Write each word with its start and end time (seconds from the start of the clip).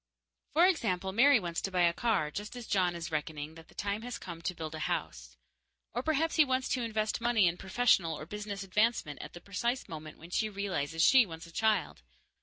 For 0.53 0.65
example, 0.65 1.11
Mary 1.11 1.39
wants 1.39 1.61
to 1.61 1.69
buy 1.69 1.83
a 1.83 1.93
car, 1.93 2.31
just 2.31 2.55
as 2.55 2.65
John 2.65 2.95
is 2.95 3.11
reckoning 3.11 3.53
that 3.53 3.67
the 3.67 3.75
time 3.75 4.01
has 4.01 4.17
come 4.17 4.41
to 4.41 4.55
build 4.55 4.73
a 4.73 4.79
house. 4.79 5.37
Or 5.93 6.01
perhaps 6.01 6.37
he 6.37 6.43
wants 6.43 6.67
to 6.69 6.81
invest 6.81 7.21
money 7.21 7.45
in 7.45 7.55
professional 7.57 8.17
or 8.17 8.25
business 8.25 8.63
advancement 8.63 9.21
at 9.21 9.33
the 9.33 9.41
precise 9.41 9.87
moment 9.87 10.17
when 10.17 10.31
she 10.31 10.49
realizes 10.49 11.03
she 11.03 11.27
wants 11.27 11.45
a 11.45 11.51
child. 11.51 12.01